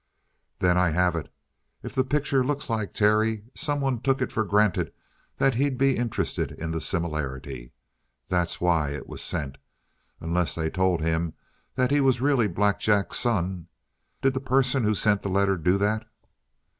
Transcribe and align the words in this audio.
"Then 0.57 0.79
I 0.79 0.89
have 0.89 1.15
it! 1.15 1.31
If 1.83 1.93
the 1.93 2.03
picture 2.03 2.43
looks 2.43 2.71
like 2.71 2.91
Terry, 2.91 3.43
someone 3.53 4.01
took 4.01 4.19
it 4.19 4.31
for 4.31 4.43
granted 4.43 4.91
that 5.37 5.53
he'd 5.53 5.77
be 5.77 5.95
interested 5.95 6.51
in 6.53 6.71
the 6.71 6.81
similarity. 6.81 7.71
That's 8.27 8.59
why 8.59 8.95
it 8.95 9.05
was 9.07 9.21
sent. 9.21 9.59
Unless 10.19 10.55
they 10.55 10.71
told 10.71 11.01
him 11.01 11.35
that 11.75 11.91
he 11.91 12.01
was 12.01 12.19
really 12.19 12.47
Black 12.47 12.79
Jack's 12.79 13.19
son. 13.19 13.67
Did 14.23 14.33
the 14.33 14.39
person 14.39 14.85
who 14.85 14.95
sent 14.95 15.21
the 15.21 15.29
letter 15.29 15.55
do 15.55 15.77
that?" 15.77 16.07